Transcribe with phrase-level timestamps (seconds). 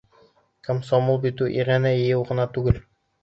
[0.67, 2.81] Комсомол бит ул иғәнә йыйыу ғына түгел.